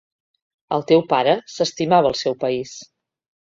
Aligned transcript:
El 0.77 0.85
teu 0.91 1.03
pare 1.11 1.35
s’estimava 1.57 2.11
el 2.13 2.19
seu 2.23 2.39
país. 2.47 2.75